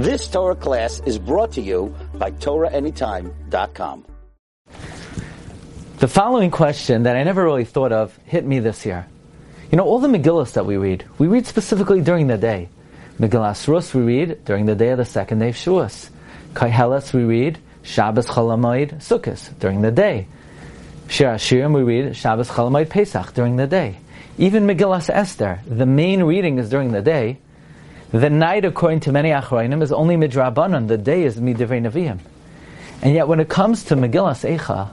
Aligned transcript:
This 0.00 0.28
Torah 0.28 0.56
class 0.56 1.02
is 1.04 1.18
brought 1.18 1.52
to 1.52 1.60
you 1.60 1.94
by 2.14 2.30
TorahAnytime.com. 2.30 4.06
The 5.98 6.08
following 6.08 6.50
question 6.50 7.02
that 7.02 7.16
I 7.16 7.22
never 7.22 7.44
really 7.44 7.66
thought 7.66 7.92
of 7.92 8.16
hit 8.24 8.46
me 8.46 8.60
this 8.60 8.86
year. 8.86 9.06
You 9.70 9.76
know, 9.76 9.84
all 9.84 9.98
the 9.98 10.08
Megillas 10.08 10.54
that 10.54 10.64
we 10.64 10.78
read, 10.78 11.04
we 11.18 11.26
read 11.26 11.46
specifically 11.46 12.00
during 12.00 12.28
the 12.28 12.38
day. 12.38 12.70
Megillas 13.18 13.68
Rus 13.68 13.92
we 13.92 14.00
read 14.00 14.42
during 14.46 14.64
the 14.64 14.74
day 14.74 14.88
of 14.88 14.96
the 14.96 15.04
second 15.04 15.40
day 15.40 15.50
of 15.50 15.56
Shavuos. 15.56 16.08
Kaihelas 16.54 17.12
we 17.12 17.24
read 17.24 17.58
Shabbos 17.82 18.26
Cholamoid 18.26 19.02
Sukkot 19.02 19.58
during 19.58 19.82
the 19.82 19.92
day. 19.92 20.28
Shir 21.08 21.34
Hashirim 21.34 21.74
we 21.74 21.82
read 21.82 22.16
Shabbos 22.16 22.48
Cholamoid 22.48 22.88
Pesach 22.88 23.34
during 23.34 23.56
the 23.56 23.66
day. 23.66 23.98
Even 24.38 24.66
Megillas 24.66 25.10
Esther, 25.10 25.60
the 25.66 25.84
main 25.84 26.22
reading 26.22 26.56
is 26.56 26.70
during 26.70 26.92
the 26.92 27.02
day. 27.02 27.36
The 28.12 28.28
night, 28.28 28.64
according 28.64 29.00
to 29.00 29.12
many 29.12 29.30
Achrayim, 29.30 29.82
is 29.82 29.92
only 29.92 30.16
Midrabanan. 30.16 30.88
The 30.88 30.98
day 30.98 31.22
is 31.22 31.36
Midivrei 31.36 31.80
Nevi'im. 31.80 32.18
And 33.02 33.14
yet, 33.14 33.28
when 33.28 33.38
it 33.38 33.48
comes 33.48 33.84
to 33.84 33.94
Megillas 33.94 34.42
Eicha, 34.44 34.88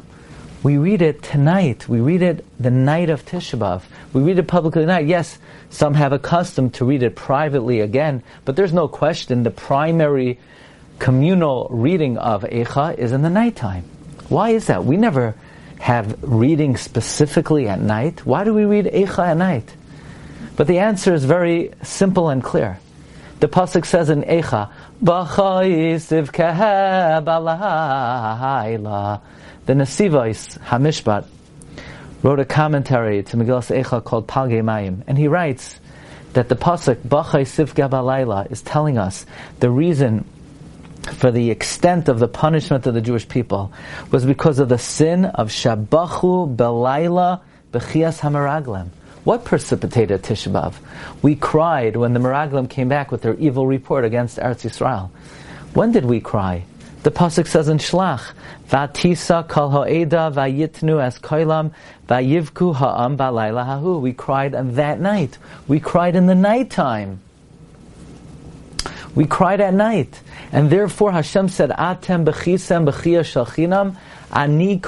we 0.62 0.78
read 0.78 1.02
it 1.02 1.24
tonight. 1.24 1.90
We 1.90 2.00
read 2.00 2.22
it 2.22 2.46
the 2.60 2.70
night 2.70 3.10
of 3.10 3.26
Tisha 3.26 3.58
B'av. 3.58 3.82
We 4.14 4.22
read 4.22 4.38
it 4.38 4.48
publicly 4.48 4.84
tonight. 4.84 5.08
Yes, 5.08 5.40
some 5.72 5.96
have 5.96 6.14
a 6.14 6.20
custom 6.20 6.70
to 6.72 6.86
read 6.86 7.02
it 7.02 7.16
privately 7.16 7.80
again, 7.80 8.22
but 8.46 8.56
there's 8.56 8.72
no 8.72 8.88
question 8.88 9.42
the 9.42 9.50
primary 9.50 10.40
communal 11.00 11.68
reading 11.72 12.20
of 12.20 12.44
Eicha 12.44 12.98
is 13.00 13.12
in 13.14 13.24
the 13.24 13.32
nighttime. 13.32 13.84
Why 14.30 14.52
is 14.52 14.68
that? 14.68 14.86
We 14.86 14.96
never 14.96 15.34
have 15.80 16.22
reading 16.22 16.78
specifically 16.78 17.68
at 17.68 17.80
night. 17.80 18.28
Why 18.28 18.44
do 18.44 18.54
we 18.54 18.66
read 18.66 18.86
Eicha 18.86 19.30
at 19.30 19.38
night? 19.38 19.74
But 20.56 20.68
the 20.68 20.80
answer 20.80 21.16
is 21.16 21.26
very 21.26 21.72
simple 21.82 22.30
and 22.30 22.44
clear. 22.44 22.80
The 23.40 23.48
pasuk 23.48 23.86
says 23.86 24.10
in 24.10 24.24
Eicha, 24.24 24.72
the 29.66 29.74
Nesivos 29.74 30.58
Hamishpat 30.60 31.26
wrote 32.24 32.40
a 32.40 32.46
commentary 32.46 33.22
to 33.22 33.38
Megillas 33.38 33.84
Eicha 33.84 34.04
called 34.04 34.28
Palgei 34.28 34.64
Mayim, 34.64 35.04
and 35.06 35.20
he 35.20 35.28
writes 35.28 35.80
that 36.34 36.50
the 36.50 36.56
pasuk 36.56 36.96
Bachai 36.96 37.44
Sivka 37.46 38.52
is 38.52 38.64
telling 38.64 38.98
us 38.98 39.28
the 39.60 39.70
reason 39.70 40.26
for 41.14 41.30
the 41.30 41.52
extent 41.52 42.10
of 42.10 42.18
the 42.18 42.28
punishment 42.28 42.88
of 42.88 42.96
the 42.96 43.02
Jewish 43.02 43.28
people 43.28 43.72
was 44.12 44.26
because 44.26 44.58
of 44.58 44.68
the 44.68 44.80
sin 44.80 45.26
of 45.26 45.50
Shabachu 45.50 46.56
Belayla 46.56 47.42
Bechias 47.72 48.20
Hamaraglim. 48.20 48.90
What 49.28 49.44
precipitated 49.44 50.24
Tisha 50.24 50.50
B'av? 50.54 50.76
We 51.22 51.36
cried 51.36 51.98
when 51.98 52.14
the 52.14 52.20
Meraglim 52.22 52.70
came 52.70 52.88
back 52.88 53.12
with 53.12 53.24
their 53.24 53.34
evil 53.34 53.68
report 53.68 54.06
against 54.06 54.38
Eretz 54.38 54.64
Yisrael. 54.64 55.10
When 55.74 55.92
did 55.92 56.06
we 56.06 56.22
cry? 56.22 56.64
The 57.04 57.12
pasuk 57.12 57.46
says 57.46 57.68
in 57.68 57.78
Shlach, 57.78 58.32
"Vatisa 58.70 59.46
kol 59.46 59.72
ha'eda 59.72 60.32
vayitnu 60.34 61.04
as 61.04 61.20
koilam 61.20 61.72
vayivku 62.08 62.76
ha'am 62.76 63.18
balayla 63.18 63.66
hahu." 63.66 64.00
We 64.00 64.14
cried 64.14 64.56
on 64.56 64.76
that 64.76 65.02
night. 65.02 65.38
We 65.68 65.82
cried 65.82 66.16
in 66.16 66.28
the 66.28 66.34
nighttime. 66.34 67.20
We 69.14 69.26
cried 69.26 69.60
at 69.60 69.74
night, 69.74 70.22
and 70.54 70.70
therefore 70.70 71.12
Hashem 71.12 71.50
said, 71.50 71.72
"Atem 71.72 72.24
bechisem 72.24 72.90
bechia 72.90 73.26
shalchinam." 73.26 73.98
Ani 74.32 74.82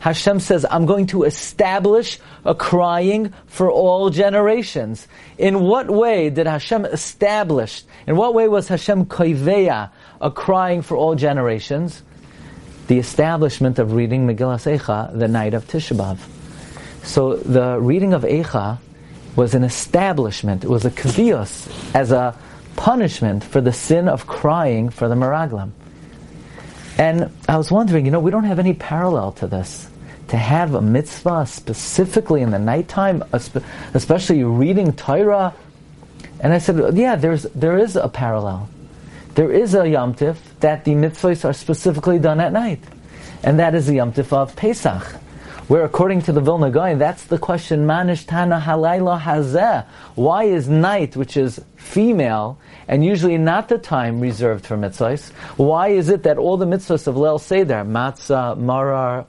Hashem 0.00 0.40
says, 0.40 0.66
I'm 0.70 0.86
going 0.86 1.06
to 1.06 1.22
establish 1.22 2.18
a 2.44 2.54
crying 2.54 3.32
for 3.46 3.70
all 3.70 4.10
generations. 4.10 5.08
In 5.38 5.60
what 5.60 5.90
way 5.90 6.28
did 6.28 6.46
Hashem 6.46 6.84
establish, 6.84 7.82
in 8.06 8.16
what 8.16 8.34
way 8.34 8.46
was 8.46 8.68
Hashem 8.68 9.06
koiveya, 9.06 9.90
a 10.20 10.30
crying 10.30 10.82
for 10.82 10.98
all 10.98 11.14
generations? 11.14 12.02
The 12.88 12.98
establishment 12.98 13.78
of 13.78 13.94
reading 13.94 14.26
Megillas 14.26 14.70
Eicha 14.78 15.18
the 15.18 15.28
night 15.28 15.54
of 15.54 15.66
Tisha 15.66 15.96
B'Av. 15.96 16.18
So 17.04 17.36
the 17.36 17.80
reading 17.80 18.12
of 18.12 18.22
Eicha 18.22 18.78
was 19.34 19.54
an 19.54 19.64
establishment, 19.64 20.62
it 20.62 20.68
was 20.68 20.84
a 20.84 20.90
kvios, 20.90 21.94
as 21.94 22.12
a 22.12 22.38
punishment 22.76 23.44
for 23.44 23.60
the 23.60 23.72
sin 23.72 24.08
of 24.08 24.26
crying 24.26 24.90
for 24.90 25.08
the 25.08 25.14
Meraglim. 25.14 25.72
And 26.98 27.30
I 27.48 27.56
was 27.56 27.70
wondering, 27.70 28.06
you 28.06 28.10
know, 28.10 28.20
we 28.20 28.30
don't 28.30 28.44
have 28.44 28.58
any 28.58 28.74
parallel 28.74 29.32
to 29.32 29.46
this. 29.46 29.88
To 30.28 30.36
have 30.36 30.74
a 30.74 30.82
mitzvah 30.82 31.46
specifically 31.46 32.42
in 32.42 32.50
the 32.50 32.58
nighttime, 32.58 33.22
especially 33.32 34.42
reading 34.42 34.92
Torah. 34.92 35.54
And 36.40 36.52
I 36.52 36.58
said, 36.58 36.96
yeah, 36.96 37.16
there's, 37.16 37.44
there 37.54 37.78
is 37.78 37.96
a 37.96 38.08
parallel. 38.08 38.68
There 39.34 39.52
is 39.52 39.74
a 39.74 39.88
Yom 39.88 40.14
Tif 40.14 40.36
that 40.60 40.84
the 40.84 40.92
mitzvahs 40.92 41.44
are 41.44 41.52
specifically 41.52 42.18
done 42.18 42.40
at 42.40 42.52
night. 42.52 42.82
And 43.42 43.58
that 43.58 43.74
is 43.74 43.86
the 43.86 43.96
Yom 43.96 44.12
Tif 44.12 44.32
of 44.32 44.56
Pesach. 44.56 45.16
Where 45.68 45.84
according 45.84 46.22
to 46.22 46.32
the 46.32 46.40
Vilna 46.40 46.70
Gaon, 46.70 46.98
that's 46.98 47.24
the 47.24 47.38
question, 47.38 47.86
Manish 47.86 48.24
Tana 48.24 48.62
Halayla 48.64 49.20
Hazeh. 49.20 49.84
Why 50.14 50.44
is 50.44 50.68
night, 50.68 51.16
which 51.16 51.36
is 51.36 51.60
female, 51.74 52.58
and 52.86 53.04
usually 53.04 53.36
not 53.36 53.68
the 53.68 53.78
time 53.78 54.20
reserved 54.20 54.64
for 54.64 54.76
mitzvahs. 54.76 55.30
Why 55.56 55.88
is 55.88 56.08
it 56.08 56.22
that 56.22 56.38
all 56.38 56.56
the 56.56 56.66
mitzvahs 56.66 57.08
of 57.08 57.16
Leil 57.16 57.40
Seder, 57.40 57.84
matzah, 57.84 58.56
marar, 58.56 59.26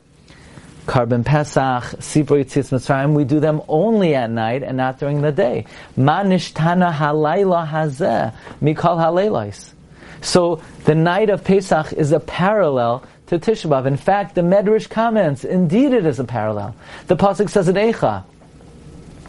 Korban 0.86 1.25
Pesach, 1.25 1.84
Sipur 2.00 2.44
Yitzis 2.44 2.72
Mitzrayim, 2.72 3.14
we 3.14 3.25
do 3.25 3.40
them 3.40 3.62
only 3.68 4.14
at 4.14 4.30
night 4.30 4.62
and 4.62 4.78
not 4.78 5.00
during 5.00 5.22
the 5.22 5.31
day. 5.31 5.66
Ma 5.96 6.24
nishtana 6.24 6.94
halayla 6.94 7.68
hazeh, 7.68 8.34
mikal 8.62 8.98
halaylais. 8.98 9.74
So 10.22 10.62
the 10.86 10.96
night 10.96 11.30
of 11.30 11.44
Pesach 11.44 11.94
is 11.94 12.12
a 12.12 12.19
parallel 12.19 13.04
to 13.28 13.40
Tisha 13.40 13.70
B'Av. 13.70 13.86
In 13.86 13.98
fact, 13.98 14.36
the 14.36 14.42
Medrash 14.42 14.90
comments, 14.90 15.44
indeed 15.44 15.94
it 15.94 16.06
is 16.06 16.20
a 16.20 16.24
parallel. 16.24 16.76
The 17.08 17.16
Pasuk 17.16 17.50
says 17.50 17.68
in 17.68 17.76
Eicha, 17.76 18.24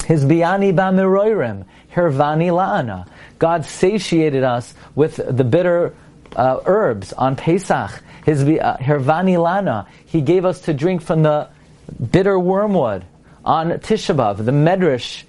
his 0.06 0.24
biani 0.24 0.74
ba 0.74 0.90
miroirim, 0.90 1.64
hervani 1.92 2.50
la'ana. 2.50 3.06
God 3.38 3.64
satiated 3.64 4.44
us 4.44 4.72
with 4.94 5.16
the 5.16 5.44
bitter 5.44 5.94
uh, 6.34 6.60
herbs 6.64 7.12
on 7.12 7.36
Pesach. 7.36 8.02
His 8.24 8.42
uh, 8.42 8.76
hervani 8.80 9.42
lana. 9.42 9.86
He 10.06 10.20
gave 10.20 10.44
us 10.44 10.62
to 10.62 10.74
drink 10.74 11.02
from 11.02 11.22
the 11.22 11.48
bitter 12.10 12.38
wormwood 12.38 13.04
on 13.44 13.70
Tisha 13.70 14.14
B'av. 14.14 14.44
The 14.44 14.52
Medrash 14.52 15.24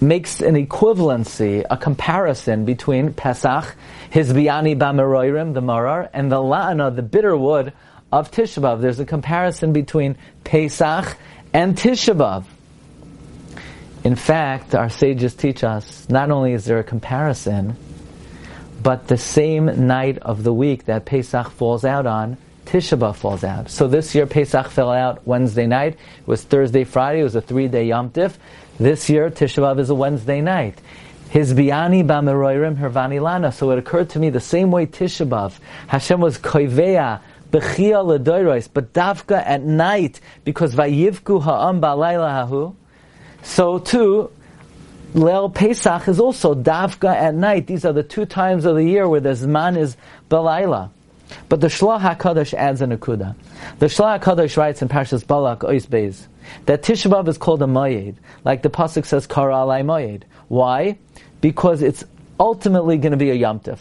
makes 0.00 0.40
an 0.40 0.54
equivalency, 0.56 1.64
a 1.70 1.76
comparison 1.76 2.64
between 2.64 3.14
Pesach, 3.14 3.76
his 4.10 4.32
biani 4.32 4.76
bamiroirim, 4.76 5.54
the 5.54 5.62
marar, 5.62 6.10
and 6.12 6.30
the 6.30 6.40
lana, 6.40 6.90
the 6.90 7.02
bitter 7.02 7.36
wood 7.36 7.72
of 8.12 8.30
Tisha 8.30 8.62
B'av. 8.62 8.80
There's 8.80 9.00
a 9.00 9.06
comparison 9.06 9.72
between 9.72 10.16
Pesach 10.44 11.16
and 11.52 11.76
Tisha 11.76 12.14
B'av. 12.14 12.44
In 14.04 14.16
fact, 14.16 14.74
our 14.74 14.90
sages 14.90 15.34
teach 15.34 15.64
us 15.64 16.06
not 16.08 16.30
only 16.30 16.52
is 16.52 16.66
there 16.66 16.78
a 16.78 16.84
comparison, 16.84 17.76
but 18.82 19.08
the 19.08 19.16
same 19.16 19.86
night 19.86 20.18
of 20.18 20.42
the 20.42 20.52
week 20.52 20.86
that 20.86 21.04
Pesach 21.04 21.50
falls 21.50 21.84
out 21.84 22.04
on, 22.04 22.36
Tisha 22.66 22.98
B'Av 22.98 23.16
falls 23.16 23.44
out. 23.44 23.70
So 23.70 23.86
this 23.88 24.14
year 24.14 24.26
Pesach 24.26 24.68
fell 24.68 24.90
out 24.90 25.26
Wednesday 25.26 25.66
night. 25.66 25.94
It 25.94 26.26
was 26.26 26.42
Thursday, 26.42 26.84
Friday. 26.84 27.20
It 27.20 27.24
was 27.24 27.36
a 27.36 27.40
three-day 27.40 27.86
Yom 27.86 28.10
Tif. 28.10 28.34
This 28.78 29.08
year 29.08 29.30
Tisha 29.30 29.62
B'Av 29.62 29.78
is 29.78 29.90
a 29.90 29.94
Wednesday 29.94 30.40
night. 30.40 30.78
His 31.30 31.54
biani 31.54 32.04
b'meroirim 32.04 32.76
hervani 32.76 33.20
lana. 33.20 33.52
So 33.52 33.70
it 33.70 33.78
occurred 33.78 34.10
to 34.10 34.18
me 34.18 34.30
the 34.30 34.40
same 34.40 34.70
way 34.70 34.86
Tisha 34.86 35.28
B'Av. 35.28 35.58
Hashem 35.86 36.20
was 36.20 36.38
koiveya 36.38 37.20
b'chia 37.52 38.04
ledoiros, 38.04 38.68
but 38.72 38.92
davka 38.92 39.42
at 39.46 39.62
night 39.62 40.20
because 40.44 40.74
vayivku 40.74 41.42
ha'am 41.42 41.80
ba'layla 41.80 42.48
hahu. 42.48 42.74
So 43.42 43.78
too, 43.78 44.30
Leil 45.14 45.52
Pesach 45.52 46.08
is 46.08 46.18
also 46.18 46.54
Davka 46.54 47.14
at 47.14 47.34
night. 47.34 47.66
These 47.66 47.84
are 47.84 47.92
the 47.92 48.02
two 48.02 48.24
times 48.24 48.64
of 48.64 48.76
the 48.76 48.84
year 48.84 49.06
where 49.06 49.20
the 49.20 49.30
Zman 49.30 49.76
is 49.76 49.96
Belaila. 50.30 50.90
But 51.50 51.60
the 51.60 51.66
Shla 51.66 52.00
HaKadosh 52.00 52.54
adds 52.54 52.80
an 52.80 52.96
akuda. 52.96 53.34
The 53.78 53.86
Shla 53.86 54.20
HaKadosh 54.20 54.56
writes 54.56 54.80
in 54.80 54.88
Parshas 54.88 55.26
Balak, 55.26 55.60
Ois 55.60 55.86
Beis, 55.86 56.26
that 56.64 56.82
Tisha 56.82 57.28
is 57.28 57.36
called 57.36 57.60
a 57.62 57.66
Mayed, 57.66 58.16
like 58.44 58.62
the 58.62 58.70
Pasuk 58.70 59.04
says, 59.04 59.26
Kara 59.26 59.54
Alai. 59.54 60.22
Why? 60.48 60.98
Because 61.42 61.82
it's 61.82 62.04
ultimately 62.40 62.96
going 62.96 63.12
to 63.12 63.18
be 63.18 63.30
a 63.30 63.36
Yamtif. 63.36 63.78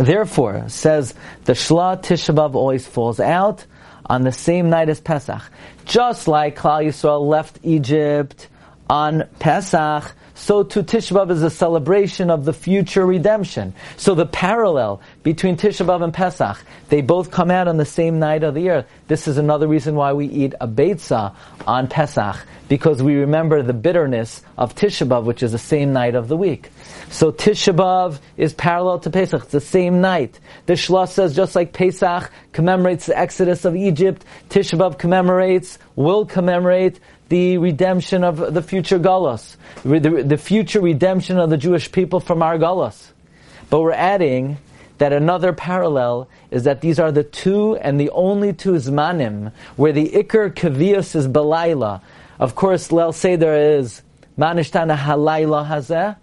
Therefore, 0.00 0.64
says 0.68 1.12
the 1.44 1.52
Shla 1.52 2.02
Tisha 2.02 2.54
always 2.54 2.86
falls 2.86 3.20
out 3.20 3.66
on 4.06 4.22
the 4.22 4.32
same 4.32 4.70
night 4.70 4.88
as 4.88 4.98
Pesach. 4.98 5.42
Just 5.84 6.26
like 6.26 6.56
Klal 6.56 6.86
Yisrael 6.86 7.28
left 7.28 7.58
Egypt 7.62 8.48
on 8.88 9.28
Pesach, 9.40 10.14
so 10.40 10.62
too 10.62 10.82
Tisha 10.82 11.12
B'Av 11.12 11.30
is 11.30 11.42
a 11.42 11.50
celebration 11.50 12.30
of 12.30 12.46
the 12.46 12.54
future 12.54 13.04
redemption. 13.04 13.74
So 13.98 14.14
the 14.14 14.24
parallel 14.24 15.02
between 15.22 15.58
Tisha 15.58 15.84
B'Av 15.84 16.02
and 16.02 16.14
Pesach, 16.14 16.64
they 16.88 17.02
both 17.02 17.30
come 17.30 17.50
out 17.50 17.68
on 17.68 17.76
the 17.76 17.84
same 17.84 18.18
night 18.18 18.42
of 18.42 18.54
the 18.54 18.62
year. 18.62 18.86
This 19.06 19.28
is 19.28 19.36
another 19.36 19.68
reason 19.68 19.96
why 19.96 20.14
we 20.14 20.24
eat 20.24 20.54
a 20.58 20.66
Beitzah 20.66 21.34
on 21.66 21.88
Pesach, 21.88 22.36
because 22.68 23.02
we 23.02 23.16
remember 23.16 23.62
the 23.62 23.74
bitterness 23.74 24.40
of 24.56 24.74
Tisha 24.74 25.06
B'Av, 25.06 25.24
which 25.24 25.42
is 25.42 25.52
the 25.52 25.58
same 25.58 25.92
night 25.92 26.14
of 26.14 26.28
the 26.28 26.38
week. 26.38 26.70
So 27.10 27.32
Tisha 27.32 27.76
B'Av 27.76 28.18
is 28.38 28.54
parallel 28.54 29.00
to 29.00 29.10
Pesach. 29.10 29.42
It's 29.42 29.52
the 29.52 29.60
same 29.60 30.00
night. 30.00 30.40
The 30.64 30.72
Shlosh 30.72 31.10
says 31.10 31.36
just 31.36 31.54
like 31.54 31.74
Pesach 31.74 32.32
commemorates 32.54 33.04
the 33.04 33.18
exodus 33.18 33.66
of 33.66 33.76
Egypt, 33.76 34.24
Tisha 34.48 34.78
B'Av 34.78 34.98
commemorates, 34.98 35.78
will 35.96 36.24
commemorate 36.24 36.98
the 37.30 37.58
redemption 37.58 38.24
of 38.24 38.52
the 38.52 38.60
future 38.60 38.98
Galus, 38.98 39.56
the, 39.84 40.29
the 40.30 40.38
future 40.38 40.80
redemption 40.80 41.38
of 41.38 41.50
the 41.50 41.56
Jewish 41.56 41.90
people 41.92 42.20
from 42.20 42.42
our. 42.42 42.56
But 42.58 43.80
we're 43.80 43.92
adding 43.92 44.58
that 44.98 45.12
another 45.12 45.52
parallel 45.52 46.28
is 46.50 46.64
that 46.64 46.80
these 46.80 46.98
are 46.98 47.10
the 47.10 47.24
two 47.24 47.76
and 47.76 47.98
the 47.98 48.10
only 48.10 48.52
two 48.52 48.74
Zmanim 48.74 49.52
where 49.76 49.92
the 49.92 50.08
Iker 50.10 50.52
Kavius 50.52 51.16
is 51.16 51.26
Belayla. 51.26 52.02
Of 52.38 52.54
course, 52.54 52.88
Leil 52.88 53.14
Seder 53.14 53.54
is 53.54 54.02
Manishtana 54.38 54.96
Halayla 54.96 55.66
Hazeh, 55.66 56.16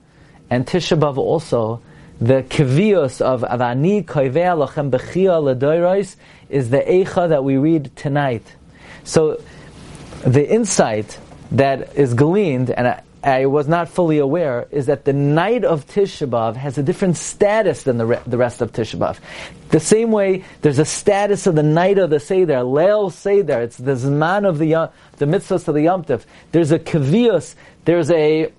and 0.49 0.65
Tisha 0.65 0.99
B'Av 0.99 1.17
also, 1.17 1.81
the 2.21 2.43
Kavius 2.43 3.19
of 3.19 3.41
Avani 3.41 4.05
Koivea 4.05 4.67
Lachem 4.67 4.89
Bechia 4.89 5.41
Ledoirois 5.41 6.15
is 6.49 6.69
the 6.69 6.79
Eicha 6.79 7.29
that 7.29 7.43
we 7.43 7.57
read 7.57 7.95
tonight. 7.95 8.43
So, 9.03 9.41
the 10.23 10.47
insight 10.47 11.19
that 11.51 11.95
is 11.95 12.13
gleaned, 12.13 12.71
and 12.71 13.01
I, 13.27 13.45
was 13.45 13.67
not 13.67 13.89
fully 13.89 14.19
aware, 14.19 14.67
is 14.71 14.85
that 14.85 15.03
the 15.03 15.13
night 15.13 15.65
of 15.65 15.85
Tisha 15.85 16.29
B'Av 16.29 16.55
has 16.55 16.77
a 16.77 16.83
different 16.83 17.17
status 17.17 17.83
than 17.83 17.97
the, 17.97 18.05
re- 18.05 18.19
the 18.25 18.37
rest 18.37 18.61
of 18.61 18.71
Tisha 18.71 18.97
B'Av. 18.97 19.17
The 19.69 19.81
same 19.81 20.11
way 20.11 20.45
there's 20.61 20.79
a 20.79 20.85
status 20.85 21.45
of 21.45 21.55
the 21.55 21.63
night 21.63 21.97
of 21.97 22.09
the 22.09 22.19
Seder, 22.19 22.63
Leil 22.63 23.11
Seder, 23.11 23.61
it's 23.61 23.77
the 23.77 23.93
Zman 23.93 24.47
of 24.47 24.59
the, 24.59 24.91
the 25.17 25.25
mitzvahs 25.25 25.67
of 25.67 25.75
the 25.75 25.81
Yom 25.81 26.05
Tov. 26.05 26.23
There's 26.53 26.71
a 26.71 26.79
Kavius, 26.79 27.55
there's 27.83 28.09
a 28.11 28.51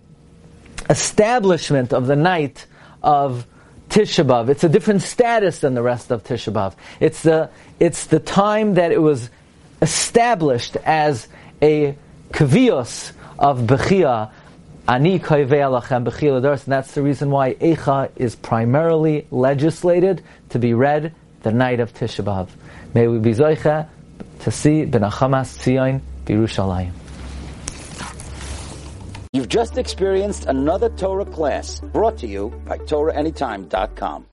establishment 0.90 1.92
of 1.94 2.06
the 2.06 2.16
night 2.16 2.66
of 3.02 3.46
Tisha 3.88 4.26
B'Av. 4.26 4.50
It's 4.50 4.64
a 4.64 4.68
different 4.68 5.00
status 5.00 5.60
than 5.60 5.74
the 5.74 5.82
rest 5.82 6.10
of 6.10 6.24
Tisha 6.24 6.52
B'Av. 6.52 6.74
It's 7.00 7.22
the, 7.22 7.48
it's 7.80 8.06
the 8.06 8.20
time 8.20 8.74
that 8.74 8.92
it 8.92 9.00
was 9.00 9.30
established 9.80 10.76
as 10.84 11.26
a 11.62 11.96
kavios 12.32 13.12
of 13.38 13.60
Bechia, 13.60 14.30
Ani 14.88 15.20
and 15.20 15.68
that's 16.66 16.92
the 16.92 17.02
reason 17.02 17.30
why 17.30 17.52
Eicha 17.54 18.10
is 18.16 18.34
primarily 18.34 19.26
legislated 19.30 20.22
to 20.48 20.58
be 20.58 20.72
read 20.72 21.14
the 21.42 21.52
night 21.52 21.80
of 21.80 21.92
Tisha 21.92 22.24
B'Av. 22.24 22.48
May 22.94 23.06
we 23.06 23.18
be 23.18 23.32
Zoicha 23.32 23.86
to 24.40 24.50
see 24.50 24.86
Ben 24.86 25.02
Achamas 25.02 25.58
Tzion 25.58 26.00
Birushalayim. 26.24 26.92
You've 29.34 29.50
just 29.50 29.76
experienced 29.76 30.46
another 30.46 30.88
Torah 30.88 31.26
class 31.26 31.80
brought 31.80 32.16
to 32.18 32.26
you 32.26 32.48
by 32.64 32.78
TorahAnytime.com. 32.78 34.24